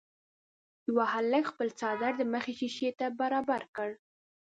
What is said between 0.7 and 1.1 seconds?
یوه